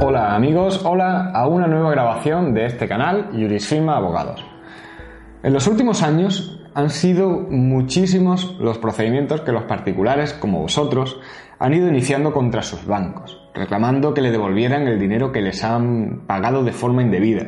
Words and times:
Hola 0.00 0.34
amigos, 0.34 0.82
hola 0.84 1.30
a 1.32 1.46
una 1.48 1.66
nueva 1.66 1.90
grabación 1.90 2.54
de 2.54 2.66
este 2.66 2.86
canal 2.86 3.30
Jurisfirma 3.32 3.96
Abogados. 3.96 4.44
En 5.42 5.52
los 5.52 5.66
últimos 5.66 6.02
años 6.02 6.60
han 6.74 6.90
sido 6.90 7.28
muchísimos 7.48 8.56
los 8.60 8.78
procedimientos 8.78 9.40
que 9.40 9.52
los 9.52 9.64
particulares, 9.64 10.32
como 10.34 10.60
vosotros, 10.60 11.20
han 11.58 11.72
ido 11.72 11.88
iniciando 11.88 12.32
contra 12.32 12.62
sus 12.62 12.84
bancos, 12.84 13.40
reclamando 13.54 14.12
que 14.12 14.20
le 14.20 14.30
devolvieran 14.30 14.86
el 14.86 14.98
dinero 14.98 15.32
que 15.32 15.40
les 15.40 15.64
han 15.64 16.26
pagado 16.26 16.64
de 16.64 16.72
forma 16.72 17.02
indebida, 17.02 17.46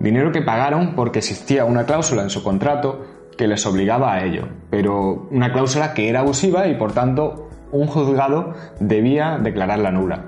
dinero 0.00 0.32
que 0.32 0.42
pagaron 0.42 0.94
porque 0.94 1.20
existía 1.20 1.64
una 1.64 1.86
cláusula 1.86 2.22
en 2.22 2.30
su 2.30 2.42
contrato 2.42 3.04
que 3.38 3.46
les 3.46 3.64
obligaba 3.66 4.14
a 4.14 4.24
ello, 4.24 4.48
pero 4.70 5.28
una 5.30 5.52
cláusula 5.52 5.94
que 5.94 6.08
era 6.08 6.20
abusiva 6.20 6.66
y 6.66 6.74
por 6.74 6.92
tanto 6.92 7.48
un 7.72 7.86
juzgado 7.86 8.54
debía 8.80 9.38
declararla 9.38 9.90
nula. 9.90 10.26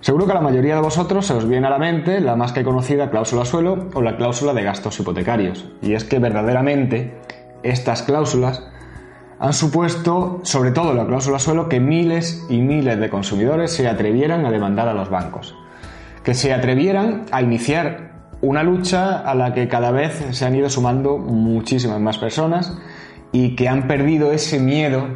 Seguro 0.00 0.24
que 0.24 0.32
a 0.32 0.36
la 0.36 0.40
mayoría 0.40 0.76
de 0.76 0.80
vosotros 0.80 1.26
se 1.26 1.34
os 1.34 1.46
viene 1.46 1.66
a 1.66 1.70
la 1.70 1.78
mente 1.78 2.20
la 2.20 2.34
más 2.34 2.52
que 2.52 2.64
conocida 2.64 3.10
cláusula 3.10 3.44
suelo 3.44 3.90
o 3.92 4.00
la 4.00 4.16
cláusula 4.16 4.54
de 4.54 4.62
gastos 4.62 4.98
hipotecarios. 4.98 5.68
Y 5.82 5.92
es 5.92 6.04
que 6.04 6.18
verdaderamente 6.18 7.20
estas 7.62 8.02
cláusulas 8.02 8.66
han 9.38 9.52
supuesto, 9.52 10.40
sobre 10.42 10.70
todo 10.70 10.94
la 10.94 11.06
cláusula 11.06 11.38
suelo, 11.38 11.68
que 11.68 11.80
miles 11.80 12.46
y 12.48 12.62
miles 12.62 12.98
de 12.98 13.10
consumidores 13.10 13.72
se 13.72 13.88
atrevieran 13.88 14.46
a 14.46 14.50
demandar 14.50 14.88
a 14.88 14.94
los 14.94 15.10
bancos. 15.10 15.54
Que 16.24 16.32
se 16.32 16.54
atrevieran 16.54 17.26
a 17.30 17.42
iniciar 17.42 18.10
una 18.40 18.62
lucha 18.62 19.18
a 19.18 19.34
la 19.34 19.52
que 19.52 19.68
cada 19.68 19.90
vez 19.90 20.26
se 20.30 20.46
han 20.46 20.56
ido 20.56 20.70
sumando 20.70 21.18
muchísimas 21.18 22.00
más 22.00 22.16
personas 22.16 22.78
y 23.32 23.54
que 23.54 23.68
han 23.68 23.86
perdido 23.86 24.32
ese 24.32 24.58
miedo 24.60 25.08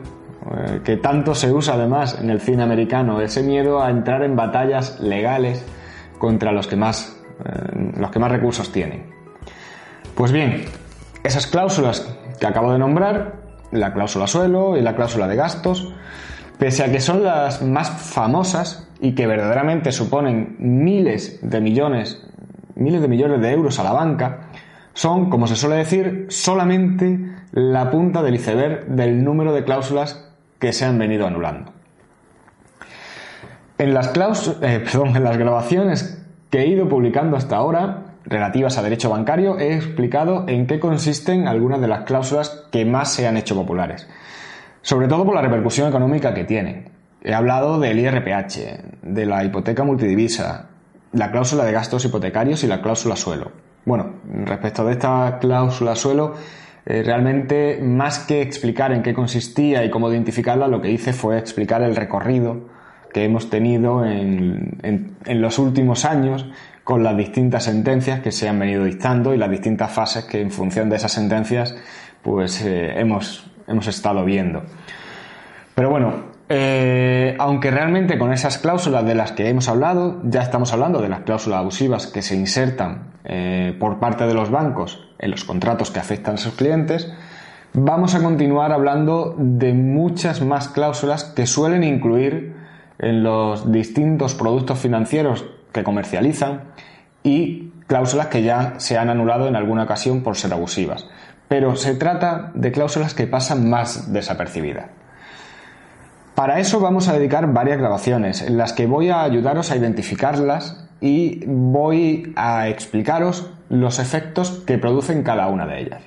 eh, 0.53 0.81
que 0.84 0.97
tanto 0.97 1.34
se 1.34 1.53
usa 1.53 1.75
además 1.75 2.19
en 2.20 2.28
el 2.28 2.41
cine 2.41 2.62
americano, 2.62 3.20
ese 3.20 3.42
miedo 3.42 3.83
a 3.83 3.91
entrar 3.91 4.23
en 4.23 4.37
batallas 4.37 5.01
legales 5.01 5.64
contra 6.19 6.53
los 6.53 6.67
que 6.67 6.77
más, 6.77 7.19
eh, 7.45 7.92
los 7.97 8.11
que 8.11 8.19
más 8.19 8.31
recursos 8.31 8.70
tienen. 8.70 9.05
Pues 10.14 10.33
bien, 10.33 10.64
esas 11.23 11.47
cláusulas 11.47 12.14
que 12.39 12.47
acabo 12.47 12.73
de 12.73 12.78
nombrar, 12.78 13.42
la 13.73 13.92
cláusula 13.92 14.27
suelo 14.27 14.77
y 14.77 14.83
la 14.83 14.95
cláusula 14.95 15.27
de 15.27 15.36
gastos, 15.36 15.95
pese 16.58 16.84
a 16.84 16.92
que 16.92 17.01
son 17.01 17.25
las 17.25 17.62
más 17.62 17.91
famosas 17.91 18.89
y 19.01 19.14
que 19.14 19.27
verdaderamente 19.27 19.92
suponen 19.92 20.56
miles 20.58 21.41
de 21.42 21.61
millones, 21.61 22.23
miles 22.77 23.01
de 23.01 23.08
millones 23.08 23.41
de 23.41 23.51
euros 23.51 23.79
a 23.79 23.85
la 23.85 23.92
banca, 23.92 24.51
son, 24.92 25.29
como 25.29 25.47
se 25.47 25.57
suele 25.57 25.77
decir, 25.77 26.27
solamente 26.29 27.18
la 27.52 27.91
punta 27.91 28.23
del 28.23 28.36
iceberg 28.36 28.86
del 28.86 29.24
número 29.24 29.52
de 29.52 29.64
cláusulas 29.64 30.23
que 30.64 30.73
se 30.73 30.86
han 30.86 30.98
venido 30.98 31.27
anulando. 31.27 31.73
En 33.77 33.92
las, 33.92 34.17
eh, 34.63 34.83
en 34.95 35.25
las 35.25 35.36
grabaciones 35.36 36.25
que 36.48 36.63
he 36.63 36.69
ido 36.69 36.89
publicando 36.89 37.36
hasta 37.36 37.57
ahora, 37.57 38.14
relativas 38.25 38.79
a 38.79 38.83
derecho 38.83 39.11
bancario, 39.11 39.58
he 39.58 39.74
explicado 39.74 40.48
en 40.48 40.67
qué 40.67 40.80
consisten 40.80 41.48
algunas 41.48 41.83
de 41.83 41.89
las 41.89 42.05
cláusulas 42.05 42.64
que 42.73 42.86
más 42.86 43.13
se 43.13 43.27
han 43.27 43.36
hecho 43.36 43.55
populares, 43.55 44.08
sobre 44.80 45.07
todo 45.07 45.27
por 45.27 45.35
la 45.35 45.42
repercusión 45.42 45.86
económica 45.86 46.33
que 46.33 46.45
tienen. 46.45 46.89
He 47.23 47.35
hablado 47.35 47.79
del 47.79 47.98
IRPH, 47.98 49.03
de 49.03 49.27
la 49.27 49.45
hipoteca 49.45 49.85
multidivisa, 49.85 50.70
la 51.13 51.30
cláusula 51.30 51.64
de 51.64 51.73
gastos 51.73 52.07
hipotecarios 52.07 52.64
y 52.64 52.69
la 52.69 52.80
cláusula 52.80 53.17
suelo. 53.17 53.53
Bueno, 53.85 54.14
respecto 54.47 54.83
de 54.86 54.92
esta 54.92 55.36
cláusula 55.42 55.95
suelo, 55.95 56.36
eh, 56.86 57.02
realmente, 57.02 57.80
más 57.83 58.18
que 58.18 58.42
explicar 58.42 58.92
en 58.92 59.02
qué 59.02 59.14
consistía 59.14 59.84
y 59.84 59.90
cómo 59.90 60.11
identificarla, 60.11 60.68
lo 60.68 60.83
que 60.83 60.90
hice 60.90 61.12
fue 61.12 61.39
explicar 61.39 61.83
el 61.83 61.96
recorrido 61.96 62.68
que 63.12 63.24
hemos 63.24 63.48
tenido 63.48 64.05
en, 64.05 65.17
los 65.27 65.58
últimos 65.58 66.05
años 66.05 66.46
con 66.83 67.02
las 67.05 67.17
distintas 67.17 67.64
sentencias 67.64 68.20
que 68.20 68.33
se 68.33 68.48
han 68.48 68.58
venido 68.58 68.84
dictando 68.84 69.33
y 69.33 69.39
las 69.39 69.50
distintas 69.50 69.92
fases 69.92 70.24
que 70.24 70.40
en 70.40 70.50
función 70.50 70.90
de 70.90 70.96
esas 70.96 71.12
sentencias 71.12 71.74
pues 72.23 72.61
eh, 72.62 72.98
hemos, 72.98 73.48
hemos 73.68 73.86
estado 73.86 74.24
viendo. 74.24 74.64
Pero 75.77 75.90
bueno, 75.90 76.33
eh, 76.48 77.36
aunque 77.38 77.70
realmente 77.70 78.18
con 78.18 78.32
esas 78.32 78.58
cláusulas 78.58 79.05
de 79.05 79.14
las 79.14 79.32
que 79.32 79.48
hemos 79.48 79.68
hablado, 79.68 80.20
ya 80.24 80.42
estamos 80.42 80.72
hablando 80.72 81.00
de 81.00 81.08
las 81.08 81.20
cláusulas 81.20 81.60
abusivas 81.60 82.06
que 82.06 82.22
se 82.22 82.34
insertan 82.34 83.12
eh, 83.24 83.74
por 83.80 83.98
parte 83.98 84.27
de 84.27 84.34
los 84.34 84.50
bancos 84.50 85.08
en 85.18 85.30
los 85.30 85.44
contratos 85.44 85.90
que 85.90 86.00
afectan 86.00 86.34
a 86.34 86.38
sus 86.38 86.55
clientes, 86.55 87.10
vamos 87.72 88.14
a 88.14 88.22
continuar 88.22 88.72
hablando 88.72 89.34
de 89.38 89.72
muchas 89.72 90.42
más 90.42 90.68
cláusulas 90.68 91.24
que 91.24 91.46
suelen 91.46 91.82
incluir 91.82 92.55
en 92.98 93.22
los 93.22 93.72
distintos 93.72 94.34
productos 94.34 94.78
financieros 94.78 95.46
que 95.72 95.82
comercializan 95.82 96.64
y 97.22 97.72
cláusulas 97.86 98.26
que 98.26 98.42
ya 98.42 98.74
se 98.78 98.98
han 98.98 99.08
anulado 99.08 99.48
en 99.48 99.56
alguna 99.56 99.84
ocasión 99.84 100.22
por 100.22 100.36
ser 100.36 100.52
abusivas. 100.52 101.08
Pero 101.48 101.74
se 101.76 101.94
trata 101.94 102.52
de 102.55 102.70
cláusulas 102.70 103.14
que 103.14 103.26
pasan 103.26 103.68
más 103.68 104.12
desapercibidas. 104.12 104.86
Para 106.34 106.58
eso 106.58 106.80
vamos 106.80 107.08
a 107.08 107.12
dedicar 107.12 107.52
varias 107.52 107.78
grabaciones 107.78 108.42
en 108.42 108.58
las 108.58 108.72
que 108.72 108.86
voy 108.86 109.08
a 109.08 109.22
ayudaros 109.22 109.70
a 109.70 109.77
identificarlas 109.77 110.84
y 111.00 111.45
voy 111.46 112.33
a 112.34 112.68
explicaros 112.68 113.50
los 113.68 114.00
efectos 114.00 114.50
que 114.67 114.78
producen 114.78 115.23
cada 115.23 115.46
una 115.46 115.67
de 115.67 115.80
ellas. 115.80 116.02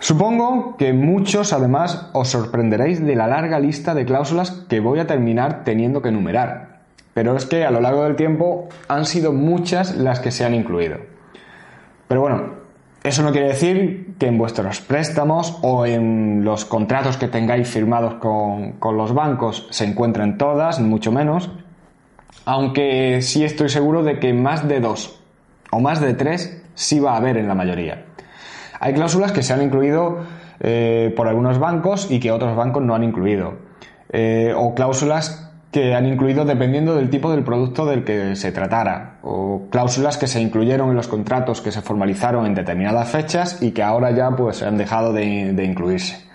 Supongo 0.00 0.76
que 0.78 0.92
muchos 0.92 1.52
además 1.52 2.08
os 2.12 2.28
sorprenderéis 2.28 3.04
de 3.04 3.14
la 3.14 3.28
larga 3.28 3.60
lista 3.60 3.94
de 3.94 4.06
cláusulas 4.06 4.50
que 4.68 4.80
voy 4.80 4.98
a 4.98 5.06
terminar 5.06 5.62
teniendo 5.62 6.02
que 6.02 6.08
enumerar, 6.08 6.80
pero 7.14 7.36
es 7.36 7.46
que 7.46 7.64
a 7.64 7.70
lo 7.70 7.80
largo 7.80 8.02
del 8.04 8.16
tiempo 8.16 8.68
han 8.88 9.04
sido 9.04 9.32
muchas 9.32 9.96
las 9.96 10.18
que 10.18 10.32
se 10.32 10.44
han 10.44 10.54
incluido. 10.54 10.96
Pero 12.08 12.22
bueno, 12.22 12.59
eso 13.02 13.22
no 13.22 13.32
quiere 13.32 13.48
decir 13.48 14.14
que 14.18 14.26
en 14.26 14.36
vuestros 14.36 14.80
préstamos 14.82 15.58
o 15.62 15.86
en 15.86 16.44
los 16.44 16.66
contratos 16.66 17.16
que 17.16 17.28
tengáis 17.28 17.68
firmados 17.68 18.14
con, 18.14 18.76
los 18.96 19.14
bancos 19.14 19.66
se 19.70 19.86
encuentren 19.86 20.36
todas, 20.36 20.80
mucho 20.80 21.10
menos, 21.10 21.50
aunque 22.44 23.22
sí 23.22 23.42
estoy 23.42 23.70
seguro 23.70 24.02
de 24.02 24.18
que 24.18 24.34
más 24.34 24.68
de 24.68 24.80
dos 24.80 25.18
o 25.70 25.80
más 25.80 26.00
de 26.00 26.12
tres 26.12 26.62
sí 26.74 27.00
va 27.00 27.14
a 27.14 27.16
haber 27.16 27.38
en 27.38 27.48
la 27.48 27.54
mayoría. 27.54 28.04
Hay 28.80 28.92
cláusulas 28.92 29.32
que 29.32 29.42
se 29.42 29.54
han 29.54 29.62
incluido 29.62 30.18
eh, 30.60 31.12
por 31.16 31.26
algunos 31.26 31.58
bancos 31.58 32.10
y 32.10 32.20
que 32.20 32.30
otros 32.32 32.54
bancos 32.54 32.82
no 32.82 32.94
han 32.94 33.04
incluido. 33.04 33.54
Eh, 34.10 34.52
o 34.56 34.74
cláusulas 34.74 35.49
que 35.70 35.94
han 35.94 36.06
incluido 36.06 36.44
dependiendo 36.44 36.96
del 36.96 37.10
tipo 37.10 37.30
del 37.30 37.44
producto 37.44 37.86
del 37.86 38.04
que 38.04 38.34
se 38.34 38.50
tratara, 38.50 39.18
o 39.22 39.68
cláusulas 39.70 40.18
que 40.18 40.26
se 40.26 40.40
incluyeron 40.40 40.90
en 40.90 40.96
los 40.96 41.06
contratos 41.06 41.60
que 41.60 41.70
se 41.70 41.80
formalizaron 41.80 42.46
en 42.46 42.54
determinadas 42.54 43.08
fechas 43.08 43.62
y 43.62 43.70
que 43.70 43.82
ahora 43.82 44.10
ya 44.10 44.30
pues 44.30 44.62
han 44.62 44.76
dejado 44.76 45.12
de, 45.12 45.52
de 45.52 45.64
incluirse. 45.64 46.28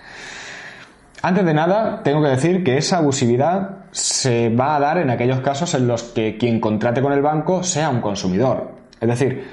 Antes 1.22 1.46
de 1.46 1.54
nada, 1.54 2.02
tengo 2.04 2.22
que 2.22 2.30
decir 2.30 2.64
que 2.64 2.78
esa 2.78 2.98
abusividad 2.98 3.86
se 3.92 4.50
va 4.50 4.76
a 4.76 4.80
dar 4.80 5.00
en 5.00 5.10
aquellos 5.10 5.40
casos 5.40 5.74
en 5.74 5.88
los 5.88 6.04
que 6.04 6.38
quien 6.38 6.60
contrate 6.60 7.02
con 7.02 7.12
el 7.12 7.22
banco 7.22 7.64
sea 7.64 7.90
un 7.90 8.00
consumidor. 8.00 8.72
Es 9.02 9.10
decir, 9.10 9.44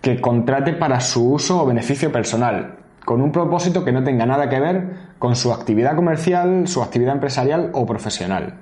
que 0.00 0.20
contrate 0.20 0.72
para 0.72 1.00
su 1.00 1.32
uso 1.32 1.60
o 1.60 1.66
beneficio 1.66 2.12
personal, 2.12 2.76
con 3.04 3.20
un 3.20 3.32
propósito 3.32 3.84
que 3.84 3.92
no 3.92 4.04
tenga 4.04 4.24
nada 4.24 4.48
que 4.48 4.60
ver 4.60 5.14
con 5.18 5.34
su 5.34 5.52
actividad 5.52 5.96
comercial, 5.96 6.68
su 6.68 6.82
actividad 6.82 7.14
empresarial 7.14 7.70
o 7.74 7.84
profesional 7.84 8.54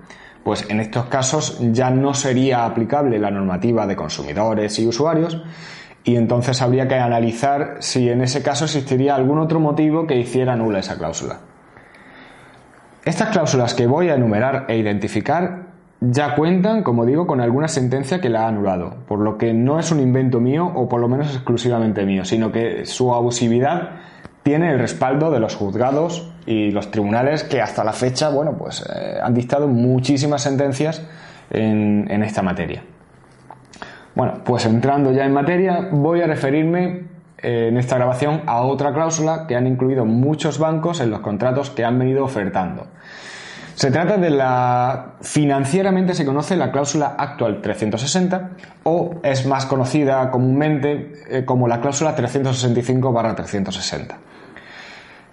pues 0.45 0.69
en 0.69 0.81
estos 0.81 1.07
casos 1.07 1.59
ya 1.73 1.91
no 1.91 2.15
sería 2.15 2.65
aplicable 2.65 3.19
la 3.19 3.31
normativa 3.31 3.87
de 3.87 3.97
consumidores 3.97 4.79
y 4.79 4.87
usuarios 4.87 5.43
y 6.05 6.17
entonces 6.17 6.61
habría 6.63 6.89
que 6.89 6.97
analizar 6.97 7.77
si 7.79 8.09
en 8.09 8.23
ese 8.23 8.43
caso 8.43 8.65
existiría 8.65 9.15
algún 9.15 9.39
otro 9.39 9.61
motivo 9.61 10.07
que 10.07 10.17
hiciera 10.17 10.57
nula 10.57 10.81
esa 10.81 10.99
cláusula. 10.99 11.39
Estas 13.05 13.31
cláusulas 13.31 13.75
que 13.75 13.87
voy 13.87 14.09
a 14.09 14.15
enumerar 14.15 14.67
e 14.69 14.77
identificar 14.77 15.73
ya 16.01 16.35
cuentan, 16.35 16.83
como 16.83 17.07
digo, 17.07 17.29
con 17.29 17.41
alguna 17.41 17.69
sentencia 17.69 18.21
que 18.21 18.29
la 18.29 18.45
ha 18.45 18.49
anulado, 18.49 18.97
por 19.07 19.21
lo 19.21 19.39
que 19.39 19.55
no 19.55 19.79
es 19.79 19.93
un 19.93 20.01
invento 20.01 20.41
mío 20.41 20.71
o 20.75 20.89
por 20.89 21.01
lo 21.01 21.09
menos 21.09 21.33
exclusivamente 21.33 22.05
mío, 22.05 22.25
sino 22.25 22.51
que 22.51 22.85
su 22.87 23.15
abusividad 23.15 24.01
tiene 24.43 24.73
el 24.73 24.81
respaldo 24.81 25.31
de 25.31 25.39
los 25.39 25.55
juzgados 25.55 26.32
y 26.47 26.71
los 26.71 26.91
tribunales 26.91 27.45
que 27.45 27.61
hasta 27.61 27.85
la 27.85 27.93
fecha, 27.93 28.31
bueno, 28.31 28.57
pues 28.57 28.85
eh, 28.95 29.19
han 29.23 29.35
dictado 29.35 29.69
muchísimas 29.69 30.43
sentencias 30.43 31.03
en, 31.51 32.07
en 32.11 32.23
esta 32.23 32.43
materia. 32.43 32.83
Bueno, 34.15 34.43
pues 34.45 34.67
entrando 34.67 35.13
ya 35.13 35.25
en 35.25 35.33
materia, 35.33 35.89
voy 35.91 36.21
a 36.21 36.27
referirme 36.27 37.13
eh, 37.43 37.69
en 37.69 37.77
esta 37.77 37.97
grabación 37.97 38.43
a 38.47 38.63
otra 38.63 38.93
cláusula 38.93 39.47
que 39.49 39.57
han 39.57 39.67
incluido 39.67 40.05
muchos 40.05 40.59
bancos 40.59 41.01
en 41.01 41.11
los 41.11 41.21
contratos 41.21 41.71
que 41.71 41.85
han 41.85 41.99
venido 41.99 42.25
ofertando. 42.25 42.87
Se 43.75 43.91
trata 43.91 44.19
de 44.19 44.31
la 44.31 45.15
financieramente 45.23 46.15
se 46.15 46.25
conoce 46.25 46.57
la 46.57 46.71
cláusula 46.71 47.17
actual 47.19 47.61
360 47.63 48.51
o 48.85 49.17
es 49.23 49.47
más 49.47 49.67
conocida 49.67 50.31
comúnmente 50.31 51.15
eh, 51.29 51.45
como 51.45 51.67
la 51.67 51.81
cláusula 51.81 52.15
365-360. 52.15 54.15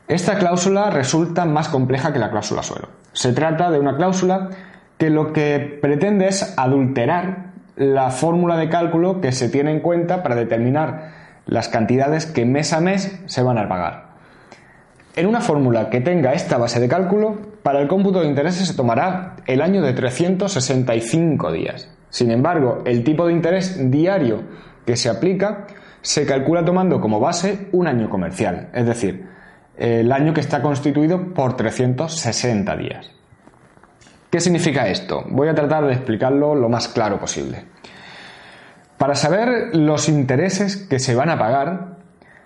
Esta 0.09 0.39
cláusula 0.39 0.89
resulta 0.89 1.45
más 1.45 1.69
compleja 1.69 2.11
que 2.11 2.17
la 2.17 2.31
cláusula 2.31 2.63
suelo. 2.63 2.89
Se 3.13 3.31
trata 3.31 3.69
de 3.69 3.77
una 3.77 3.95
cláusula 3.95 4.49
que 4.97 5.11
lo 5.11 5.31
que 5.33 5.77
pretende 5.79 6.27
es 6.27 6.55
adulterar 6.57 7.51
la 7.75 8.09
fórmula 8.09 8.57
de 8.57 8.69
cálculo 8.69 9.21
que 9.21 9.31
se 9.31 9.49
tiene 9.49 9.71
en 9.71 9.81
cuenta 9.81 10.23
para 10.23 10.33
determinar 10.33 11.11
las 11.45 11.69
cantidades 11.69 12.25
que 12.25 12.43
mes 12.43 12.73
a 12.73 12.81
mes 12.81 13.21
se 13.27 13.43
van 13.43 13.59
a 13.59 13.69
pagar. 13.69 14.09
En 15.15 15.27
una 15.27 15.41
fórmula 15.41 15.91
que 15.91 16.01
tenga 16.01 16.33
esta 16.33 16.57
base 16.57 16.79
de 16.79 16.87
cálculo, 16.87 17.37
para 17.61 17.79
el 17.79 17.87
cómputo 17.87 18.21
de 18.21 18.27
intereses 18.29 18.67
se 18.67 18.73
tomará 18.73 19.35
el 19.45 19.61
año 19.61 19.83
de 19.83 19.93
365 19.93 21.51
días. 21.51 21.87
Sin 22.09 22.31
embargo, 22.31 22.81
el 22.85 23.03
tipo 23.03 23.27
de 23.27 23.33
interés 23.33 23.91
diario 23.91 24.41
que 24.87 24.95
se 24.95 25.07
aplica 25.07 25.67
se 26.01 26.25
calcula 26.25 26.65
tomando 26.65 26.99
como 26.99 27.19
base 27.19 27.67
un 27.73 27.85
año 27.85 28.09
comercial, 28.09 28.69
es 28.73 28.87
decir, 28.87 29.37
el 29.79 30.11
año 30.11 30.33
que 30.33 30.41
está 30.41 30.61
constituido 30.61 31.33
por 31.33 31.55
360 31.55 32.75
días. 32.75 33.09
¿Qué 34.29 34.41
significa 34.41 34.87
esto? 34.87 35.23
Voy 35.29 35.47
a 35.47 35.55
tratar 35.55 35.85
de 35.87 35.93
explicarlo 35.93 36.53
lo 36.53 36.69
más 36.69 36.89
claro 36.89 37.19
posible. 37.19 37.65
Para 38.97 39.15
saber 39.15 39.75
los 39.75 40.09
intereses 40.09 40.75
que 40.75 40.99
se 40.99 41.15
van 41.15 41.29
a 41.29 41.39
pagar, 41.39 41.97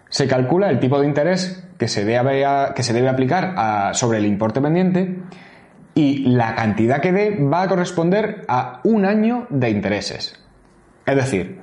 se 0.09 0.27
calcula 0.27 0.69
el 0.69 0.79
tipo 0.79 0.99
de 0.99 1.07
interés 1.07 1.67
que 1.79 1.87
se 1.87 2.05
debe, 2.05 2.45
aplicar 2.45 3.95
sobre 3.95 4.19
el 4.19 4.27
importe 4.27 4.61
pendiente 4.61 5.19
y 5.95 6.29
la 6.29 6.53
cantidad 6.53 7.01
que 7.01 7.11
dé 7.11 7.37
va 7.43 7.63
a 7.63 7.67
corresponder 7.67 8.45
a 8.47 8.79
un 8.83 9.05
año 9.05 9.47
de 9.49 9.71
intereses. 9.71 10.39
Es 11.05 11.15
decir, 11.15 11.59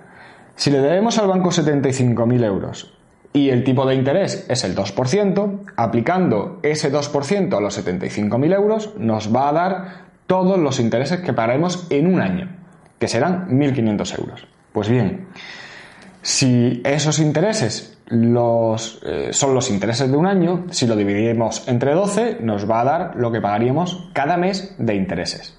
si 0.57 0.71
le 0.71 0.81
debemos 0.81 1.17
al 1.19 1.29
banco 1.29 1.51
75.000 1.51 2.45
euros 2.45 3.00
y 3.33 3.51
el 3.51 3.63
tipo 3.65 3.87
de 3.87 3.95
interés 3.95 4.47
es 4.49 4.65
el 4.65 4.75
2%, 4.75 5.61
aplicando 5.77 6.59
ese 6.63 6.93
2% 6.93 7.57
a 7.57 7.61
los 7.61 7.87
75.000 7.87 8.55
euros 8.55 8.95
nos 8.99 9.35
va 9.35 9.49
a 9.49 9.53
dar 9.53 10.11
todos 10.27 10.59
los 10.59 10.81
intereses 10.81 11.21
que 11.21 11.33
pagaremos 11.33 11.87
en 11.91 12.13
un 12.13 12.21
año, 12.21 12.49
que 12.99 13.09
serán 13.09 13.49
1.500 13.49 14.19
euros. 14.19 14.47
Pues 14.73 14.89
bien, 14.89 15.29
si 16.23 16.83
esos 16.85 17.19
intereses 17.19 17.99
los, 18.07 19.01
eh, 19.05 19.29
son 19.33 19.55
los 19.55 19.71
intereses 19.71 20.11
de 20.11 20.17
un 20.17 20.27
año, 20.27 20.67
si 20.71 20.87
lo 20.87 20.97
dividimos 20.97 21.67
entre 21.69 21.95
12, 21.95 22.39
nos 22.41 22.69
va 22.69 22.81
a 22.81 22.85
dar 22.85 23.17
lo 23.17 23.31
que 23.31 23.41
pagaríamos 23.41 24.11
cada 24.13 24.37
mes 24.37 24.75
de 24.79 24.95
intereses. 24.95 25.57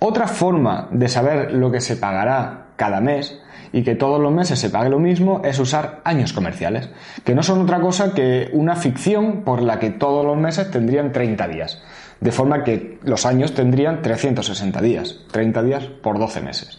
Otra 0.00 0.26
forma 0.26 0.88
de 0.90 1.08
saber 1.08 1.52
lo 1.52 1.70
que 1.70 1.80
se 1.80 1.96
pagará 1.96 2.68
cada 2.76 3.00
mes 3.00 3.40
y 3.72 3.82
que 3.82 3.94
todos 3.94 4.20
los 4.20 4.32
meses 4.32 4.58
se 4.58 4.70
pague 4.70 4.90
lo 4.90 4.98
mismo 4.98 5.42
es 5.44 5.58
usar 5.58 6.00
años 6.04 6.32
comerciales, 6.32 6.90
que 7.24 7.34
no 7.34 7.42
son 7.42 7.60
otra 7.60 7.80
cosa 7.80 8.14
que 8.14 8.50
una 8.52 8.76
ficción 8.76 9.42
por 9.44 9.62
la 9.62 9.78
que 9.78 9.90
todos 9.90 10.24
los 10.24 10.36
meses 10.36 10.70
tendrían 10.70 11.12
30 11.12 11.48
días, 11.48 11.82
de 12.20 12.32
forma 12.32 12.64
que 12.64 12.98
los 13.04 13.26
años 13.26 13.54
tendrían 13.54 14.02
360 14.02 14.80
días, 14.80 15.20
30 15.30 15.62
días 15.62 15.84
por 15.84 16.18
12 16.18 16.40
meses. 16.40 16.78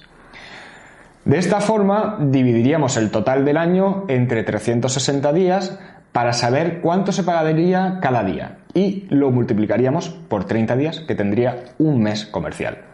De 1.25 1.37
esta 1.37 1.59
forma, 1.59 2.17
dividiríamos 2.19 2.97
el 2.97 3.11
total 3.11 3.45
del 3.45 3.57
año 3.57 4.05
entre 4.07 4.43
360 4.43 5.31
días 5.33 5.77
para 6.11 6.33
saber 6.33 6.81
cuánto 6.81 7.11
se 7.11 7.23
pagaría 7.23 7.99
cada 8.01 8.23
día 8.23 8.57
y 8.73 9.05
lo 9.09 9.29
multiplicaríamos 9.31 10.09
por 10.09 10.45
30 10.45 10.75
días, 10.75 10.99
que 11.01 11.15
tendría 11.15 11.65
un 11.77 12.01
mes 12.01 12.25
comercial. 12.25 12.88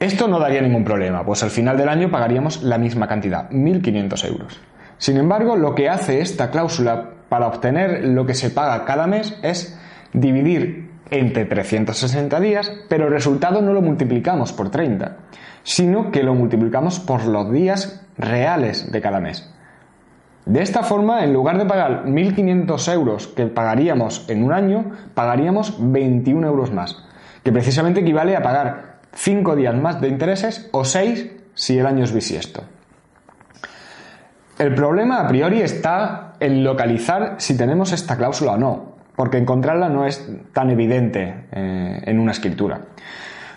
Esto 0.00 0.26
no 0.26 0.40
daría 0.40 0.62
ningún 0.62 0.84
problema, 0.84 1.24
pues 1.24 1.42
al 1.44 1.50
final 1.50 1.76
del 1.76 1.88
año 1.88 2.10
pagaríamos 2.10 2.62
la 2.64 2.78
misma 2.78 3.06
cantidad, 3.06 3.48
1.500 3.50 4.26
euros. 4.26 4.60
Sin 4.98 5.16
embargo, 5.16 5.56
lo 5.56 5.74
que 5.74 5.88
hace 5.88 6.20
esta 6.20 6.50
cláusula 6.50 7.10
para 7.28 7.46
obtener 7.46 8.04
lo 8.04 8.26
que 8.26 8.34
se 8.34 8.50
paga 8.50 8.84
cada 8.84 9.06
mes 9.06 9.38
es 9.42 9.78
dividir 10.12 10.90
entre 11.10 11.44
360 11.44 12.40
días, 12.40 12.72
pero 12.88 13.06
el 13.06 13.12
resultado 13.12 13.62
no 13.62 13.72
lo 13.72 13.82
multiplicamos 13.82 14.52
por 14.52 14.70
30 14.70 15.16
sino 15.62 16.10
que 16.10 16.22
lo 16.22 16.34
multiplicamos 16.34 17.00
por 17.00 17.24
los 17.26 17.50
días 17.50 18.06
reales 18.16 18.90
de 18.90 19.00
cada 19.00 19.20
mes. 19.20 19.52
De 20.46 20.62
esta 20.62 20.82
forma, 20.82 21.22
en 21.22 21.32
lugar 21.32 21.58
de 21.58 21.66
pagar 21.66 22.04
1.500 22.06 22.92
euros 22.92 23.28
que 23.28 23.46
pagaríamos 23.46 24.28
en 24.28 24.42
un 24.42 24.52
año, 24.52 24.90
pagaríamos 25.14 25.76
21 25.78 26.46
euros 26.46 26.72
más, 26.72 27.04
que 27.44 27.52
precisamente 27.52 28.00
equivale 28.00 28.36
a 28.36 28.42
pagar 28.42 28.89
5 29.14 29.56
días 29.56 29.74
más 29.74 30.00
de 30.00 30.08
intereses 30.08 30.68
o 30.72 30.84
6 30.84 31.30
si 31.54 31.78
el 31.78 31.86
año 31.86 32.04
es 32.04 32.12
bisiesto. 32.12 32.62
El 34.58 34.74
problema 34.74 35.20
a 35.20 35.28
priori 35.28 35.62
está 35.62 36.34
en 36.38 36.62
localizar 36.62 37.36
si 37.38 37.56
tenemos 37.56 37.92
esta 37.92 38.16
cláusula 38.16 38.52
o 38.52 38.58
no, 38.58 38.96
porque 39.16 39.38
encontrarla 39.38 39.88
no 39.88 40.06
es 40.06 40.28
tan 40.52 40.70
evidente 40.70 41.46
eh, 41.52 42.02
en 42.04 42.18
una 42.18 42.32
escritura. 42.32 42.82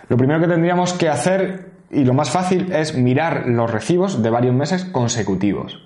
Lo 0.08 0.16
primero 0.16 0.40
que 0.40 0.48
tendríamos 0.48 0.92
que 0.94 1.08
hacer 1.08 1.70
y 1.90 2.04
lo 2.04 2.14
más 2.14 2.30
fácil 2.30 2.72
es 2.72 2.96
mirar 2.96 3.46
los 3.46 3.70
recibos 3.70 4.22
de 4.22 4.30
varios 4.30 4.54
meses 4.54 4.84
consecutivos. 4.84 5.80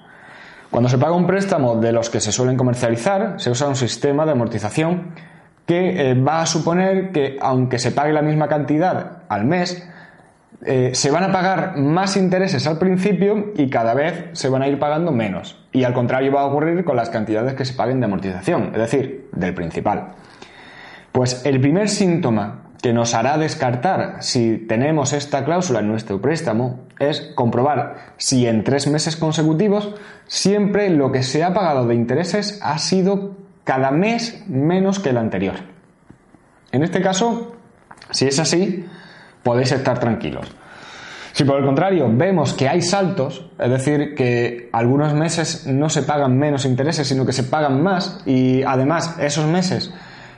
Cuando 0.70 0.88
se 0.88 0.98
paga 0.98 1.14
un 1.14 1.26
préstamo 1.26 1.76
de 1.76 1.92
los 1.92 2.10
que 2.10 2.20
se 2.20 2.32
suelen 2.32 2.56
comercializar, 2.56 3.34
se 3.38 3.50
usa 3.50 3.68
un 3.68 3.76
sistema 3.76 4.26
de 4.26 4.32
amortización 4.32 5.14
que 5.68 6.10
eh, 6.10 6.14
va 6.14 6.40
a 6.40 6.46
suponer 6.46 7.12
que 7.12 7.36
aunque 7.42 7.78
se 7.78 7.92
pague 7.92 8.14
la 8.14 8.22
misma 8.22 8.48
cantidad 8.48 9.24
al 9.28 9.44
mes, 9.44 9.86
eh, 10.64 10.92
se 10.94 11.10
van 11.10 11.24
a 11.24 11.30
pagar 11.30 11.76
más 11.76 12.16
intereses 12.16 12.66
al 12.66 12.78
principio 12.78 13.52
y 13.54 13.68
cada 13.68 13.92
vez 13.92 14.30
se 14.32 14.48
van 14.48 14.62
a 14.62 14.68
ir 14.68 14.78
pagando 14.78 15.12
menos. 15.12 15.62
Y 15.70 15.84
al 15.84 15.92
contrario 15.92 16.32
va 16.32 16.40
a 16.40 16.46
ocurrir 16.46 16.84
con 16.86 16.96
las 16.96 17.10
cantidades 17.10 17.52
que 17.52 17.66
se 17.66 17.74
paguen 17.74 18.00
de 18.00 18.06
amortización, 18.06 18.70
es 18.72 18.78
decir, 18.78 19.28
del 19.32 19.52
principal. 19.52 20.14
Pues 21.12 21.44
el 21.44 21.60
primer 21.60 21.90
síntoma 21.90 22.62
que 22.80 22.94
nos 22.94 23.12
hará 23.12 23.36
descartar 23.36 24.22
si 24.22 24.56
tenemos 24.56 25.12
esta 25.12 25.44
cláusula 25.44 25.80
en 25.80 25.88
nuestro 25.88 26.18
préstamo 26.18 26.86
es 26.98 27.20
comprobar 27.34 28.14
si 28.16 28.46
en 28.46 28.64
tres 28.64 28.86
meses 28.88 29.16
consecutivos 29.16 29.94
siempre 30.28 30.88
lo 30.88 31.12
que 31.12 31.22
se 31.22 31.44
ha 31.44 31.52
pagado 31.52 31.86
de 31.86 31.94
intereses 31.94 32.58
ha 32.62 32.78
sido 32.78 33.47
cada 33.68 33.90
mes 33.90 34.44
menos 34.48 34.98
que 34.98 35.10
el 35.10 35.18
anterior. 35.18 35.56
En 36.72 36.82
este 36.82 37.02
caso, 37.02 37.54
si 38.10 38.26
es 38.26 38.38
así, 38.38 38.86
podéis 39.42 39.72
estar 39.72 40.00
tranquilos. 40.00 40.50
Si 41.32 41.44
por 41.44 41.58
el 41.58 41.66
contrario 41.66 42.10
vemos 42.10 42.54
que 42.54 42.66
hay 42.66 42.80
saltos, 42.80 43.50
es 43.58 43.68
decir, 43.68 44.14
que 44.14 44.70
algunos 44.72 45.12
meses 45.12 45.66
no 45.66 45.90
se 45.90 46.02
pagan 46.02 46.38
menos 46.38 46.64
intereses, 46.64 47.08
sino 47.08 47.26
que 47.26 47.34
se 47.34 47.42
pagan 47.42 47.82
más 47.82 48.22
y 48.24 48.62
además 48.62 49.16
esos 49.20 49.44
meses 49.44 49.92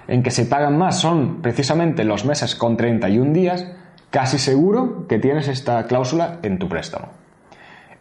en 0.08 0.25
que 0.25 0.32
se 0.32 0.46
pagan 0.46 0.76
más 0.76 0.99
son 0.99 1.40
precisamente 1.40 2.02
los 2.02 2.25
meses 2.25 2.56
con 2.56 2.76
31 2.76 3.32
días, 3.32 3.64
casi 4.10 4.38
seguro 4.38 5.06
que 5.06 5.20
tienes 5.20 5.46
esta 5.46 5.84
cláusula 5.84 6.40
en 6.42 6.58
tu 6.58 6.68
préstamo. 6.68 7.19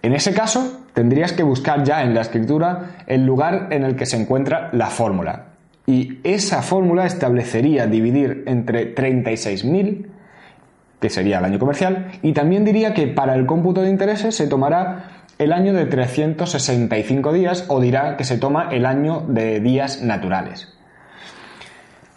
En 0.02 0.14
ese 0.14 0.34
caso, 0.34 0.80
tendrías 0.94 1.34
que 1.34 1.44
buscar 1.44 1.84
ya 1.84 2.04
en 2.04 2.14
la 2.14 2.22
escritura 2.22 3.04
el 3.06 3.26
lugar 3.26 3.68
en 3.72 3.84
el 3.84 3.96
que 3.96 4.06
se 4.06 4.16
encuentra 4.16 4.70
la 4.72 4.88
fórmula. 4.88 5.48
Y 5.86 6.20
esa 6.24 6.62
fórmula 6.62 7.06
establecería 7.06 7.86
dividir 7.88 8.44
entre 8.48 8.96
36.000, 8.96 10.06
que 11.02 11.10
sería 11.10 11.40
el 11.40 11.46
año 11.46 11.60
comercial, 11.60 12.12
y 12.22 12.32
también 12.32 12.64
diría 12.64 12.94
que 12.94 13.08
para 13.08 13.36
el 13.36 13.46
cómputo 13.46 13.82
de 13.82 13.90
intereses 13.90 14.36
se 14.36 14.48
tomará 14.48 15.26
el 15.38 15.52
año 15.52 15.74
de 15.74 15.86
365 15.86 17.34
días 17.34 17.66
o 17.68 17.82
dirá 17.82 18.16
que 18.18 18.24
se 18.24 18.38
toma 18.38 18.70
el 18.72 18.86
año 18.86 19.26
de 19.28 19.60
días 19.60 20.02
naturales. 20.02 20.74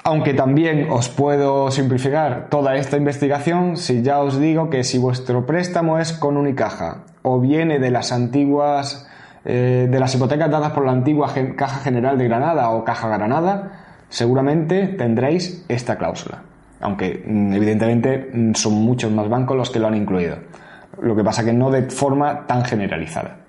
Aunque 0.04 0.34
también 0.34 0.88
os 0.90 1.08
puedo 1.08 1.70
simplificar 1.70 2.48
toda 2.48 2.76
esta 2.76 2.96
investigación 2.96 3.76
si 3.76 4.02
ya 4.02 4.20
os 4.20 4.38
digo 4.38 4.68
que 4.68 4.82
si 4.82 4.98
vuestro 4.98 5.46
préstamo 5.46 5.98
es 5.98 6.12
con 6.12 6.36
Unicaja 6.36 7.04
o 7.22 7.40
viene 7.40 7.78
de 7.78 7.90
las 7.90 8.12
antiguas, 8.12 9.08
eh, 9.44 9.88
de 9.90 10.00
las 10.00 10.14
hipotecas 10.14 10.50
dadas 10.50 10.72
por 10.72 10.84
la 10.84 10.92
antigua 10.92 11.32
Caja 11.56 11.80
General 11.80 12.18
de 12.18 12.24
Granada 12.24 12.70
o 12.70 12.84
Caja 12.84 13.08
Granada, 13.08 14.04
seguramente 14.08 14.88
tendréis 14.88 15.64
esta 15.68 15.96
cláusula. 15.96 16.42
Aunque 16.80 17.24
mm, 17.26 17.52
evidentemente 17.54 18.30
mm, 18.32 18.54
son 18.54 18.74
muchos 18.74 19.10
más 19.10 19.28
bancos 19.28 19.56
los 19.56 19.70
que 19.70 19.78
lo 19.78 19.88
han 19.88 19.96
incluido. 19.96 20.36
Lo 21.00 21.16
que 21.16 21.24
pasa 21.24 21.44
que 21.44 21.52
no 21.52 21.70
de 21.70 21.90
forma 21.90 22.46
tan 22.46 22.64
generalizada. 22.64 23.41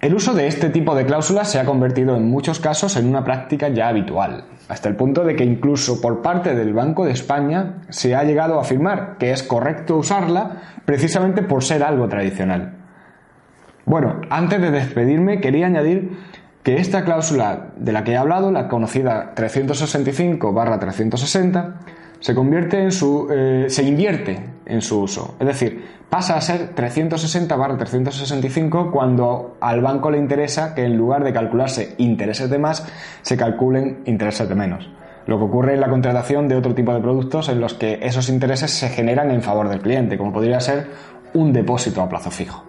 El 0.00 0.14
uso 0.14 0.32
de 0.32 0.46
este 0.46 0.70
tipo 0.70 0.94
de 0.94 1.04
cláusulas 1.04 1.52
se 1.52 1.60
ha 1.60 1.66
convertido 1.66 2.16
en 2.16 2.26
muchos 2.26 2.58
casos 2.58 2.96
en 2.96 3.06
una 3.06 3.22
práctica 3.22 3.68
ya 3.68 3.88
habitual, 3.88 4.44
hasta 4.66 4.88
el 4.88 4.96
punto 4.96 5.24
de 5.24 5.36
que 5.36 5.44
incluso 5.44 6.00
por 6.00 6.22
parte 6.22 6.54
del 6.54 6.72
Banco 6.72 7.04
de 7.04 7.12
España 7.12 7.82
se 7.90 8.14
ha 8.14 8.24
llegado 8.24 8.58
a 8.58 8.62
afirmar 8.62 9.18
que 9.18 9.32
es 9.32 9.42
correcto 9.42 9.98
usarla 9.98 10.62
precisamente 10.86 11.42
por 11.42 11.62
ser 11.62 11.82
algo 11.82 12.08
tradicional. 12.08 12.78
Bueno, 13.84 14.22
antes 14.30 14.62
de 14.62 14.70
despedirme 14.70 15.42
quería 15.42 15.66
añadir 15.66 16.16
que 16.62 16.76
esta 16.76 17.04
cláusula 17.04 17.72
de 17.76 17.92
la 17.92 18.02
que 18.02 18.12
he 18.12 18.16
hablado, 18.16 18.50
la 18.50 18.68
conocida 18.68 19.34
365-360, 19.34 21.74
se 22.20 22.34
convierte 22.34 22.82
en 22.82 22.92
su, 22.92 23.28
eh, 23.30 23.66
se 23.68 23.82
invierte 23.82 24.38
en 24.66 24.82
su 24.82 25.00
uso. 25.00 25.36
Es 25.40 25.46
decir, 25.46 25.84
pasa 26.08 26.36
a 26.36 26.40
ser 26.40 26.74
360-365 26.74 28.90
cuando 28.90 29.56
al 29.60 29.80
banco 29.80 30.10
le 30.10 30.18
interesa 30.18 30.74
que 30.74 30.84
en 30.84 30.96
lugar 30.96 31.22
de 31.24 31.32
calcularse 31.32 31.94
intereses 31.98 32.50
de 32.50 32.58
más, 32.58 32.86
se 33.22 33.36
calculen 33.36 34.02
intereses 34.04 34.48
de 34.48 34.54
menos. 34.54 34.88
Lo 35.26 35.38
que 35.38 35.44
ocurre 35.44 35.74
en 35.74 35.80
la 35.80 35.88
contratación 35.88 36.48
de 36.48 36.56
otro 36.56 36.74
tipo 36.74 36.94
de 36.94 37.00
productos 37.00 37.48
en 37.48 37.60
los 37.60 37.74
que 37.74 37.98
esos 38.02 38.28
intereses 38.28 38.70
se 38.70 38.88
generan 38.88 39.30
en 39.30 39.42
favor 39.42 39.68
del 39.68 39.80
cliente, 39.80 40.18
como 40.18 40.32
podría 40.32 40.60
ser 40.60 40.88
un 41.34 41.52
depósito 41.52 42.02
a 42.02 42.08
plazo 42.08 42.30
fijo. 42.30 42.64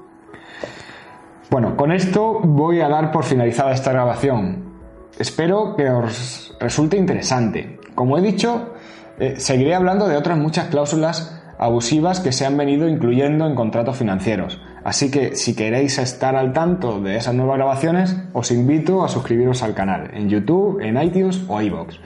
Bueno, 1.50 1.76
con 1.76 1.92
esto 1.92 2.40
voy 2.44 2.80
a 2.80 2.88
dar 2.88 3.12
por 3.12 3.26
finalizada 3.26 3.74
esta 3.74 3.92
grabación. 3.92 4.72
Espero 5.20 5.76
que 5.76 5.90
os 5.90 6.56
resulte 6.60 6.98
interesante. 6.98 7.80
Como 7.94 8.18
he 8.18 8.22
dicho, 8.22 8.72
eh, 9.22 9.36
seguiré 9.38 9.76
hablando 9.76 10.08
de 10.08 10.18
otras 10.18 10.36
muchas 10.36 10.70
cláusulas 10.70 11.40
abusivas 11.60 12.20
que 12.22 12.32
se 12.32 12.44
han 12.44 12.58
venido 12.58 12.90
incluyendo 12.90 13.46
en 13.46 13.54
contratos 13.54 13.96
financieros. 13.96 14.60
Así 14.84 15.12
que 15.12 15.36
si 15.36 15.56
queréis 15.56 16.00
estar 16.00 16.36
al 16.36 16.54
tanto 16.54 17.00
de 17.00 17.18
esas 17.18 17.36
nuevas 17.36 17.58
grabaciones, 17.58 18.18
os 18.34 18.50
invito 18.50 19.04
a 19.04 19.10
suscribiros 19.10 19.62
al 19.62 19.76
canal 19.76 20.10
en 20.16 20.28
YouTube, 20.28 20.82
en 20.82 21.00
iTunes 21.00 21.44
o 21.48 21.62
iVoox. 21.62 22.00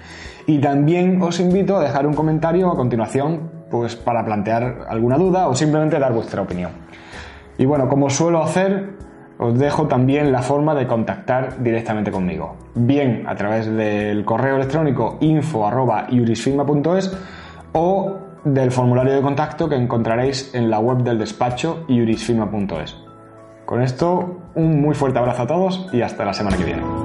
Y 0.45 0.59
también 0.59 1.21
os 1.21 1.39
invito 1.39 1.77
a 1.77 1.83
dejar 1.83 2.05
un 2.05 2.15
comentario 2.15 2.69
a 2.69 2.75
continuación 2.75 3.49
pues 3.71 3.95
para 3.95 4.25
plantear 4.25 4.79
alguna 4.89 5.17
duda 5.17 5.47
o 5.47 5.55
simplemente 5.55 5.97
dar 5.97 6.11
vuestra 6.11 6.41
opinión. 6.41 6.71
Y 7.57 7.63
bueno, 7.63 7.87
como 7.87 8.09
suelo 8.09 8.43
hacer, 8.43 8.97
os 9.37 9.57
dejo 9.57 9.87
también 9.87 10.31
la 10.31 10.41
forma 10.41 10.73
de 10.75 10.87
contactar 10.87 11.61
directamente 11.61 12.11
conmigo, 12.11 12.55
bien 12.73 13.25
a 13.27 13.35
través 13.35 13.67
del 13.67 14.23
correo 14.23 14.55
electrónico 14.55 15.17
info.iurisfirma.es 15.19 17.17
o 17.73 18.17
del 18.45 18.71
formulario 18.71 19.15
de 19.15 19.21
contacto 19.21 19.67
que 19.67 19.75
encontraréis 19.75 20.53
en 20.53 20.69
la 20.69 20.79
web 20.79 20.99
del 20.99 21.17
despacho 21.19 21.83
iurisfirma.es. 21.87 22.95
Con 23.65 23.81
esto, 23.81 24.41
un 24.53 24.79
muy 24.81 24.93
fuerte 24.93 25.17
abrazo 25.19 25.41
a 25.41 25.47
todos 25.47 25.89
y 25.91 26.01
hasta 26.01 26.23
la 26.23 26.33
semana 26.33 26.55
que 26.55 26.63
viene. 26.63 27.04